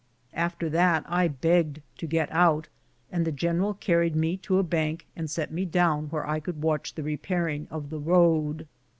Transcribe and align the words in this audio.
After 0.33 0.67
that 0.67 1.03
I 1.07 1.27
begged 1.27 1.83
to 1.99 2.07
get 2.07 2.27
out, 2.31 2.69
and 3.11 3.23
the 3.23 3.31
general 3.31 3.75
carried 3.75 4.15
me 4.15 4.35
to 4.37 4.57
a 4.57 4.63
bank 4.63 5.05
and 5.15 5.29
set 5.29 5.51
me 5.53 5.63
down 5.63 6.07
where 6.07 6.27
I 6.27 6.39
could 6.39 6.63
watch 6.63 6.95
the 6.95 7.03
repair 7.03 7.47
ing 7.47 7.67
of 7.69 7.91
the 7.91 7.99
road. 7.99 8.67